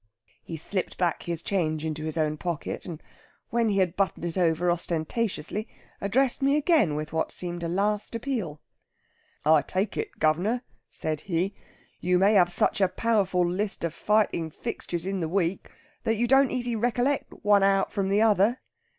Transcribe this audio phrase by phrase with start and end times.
[0.41, 3.03] He slipped back his change into his own pocket, and
[3.51, 5.67] when he had buttoned it over ostentatiously
[6.01, 8.59] addressed me again with what seemed a last appeal.
[9.45, 11.53] 'I take it, guv'nor,' said he,
[11.99, 15.69] 'you may have such a powerful list of fighting fixtures in the week
[16.03, 18.59] that you don't easy recollect one out from the other.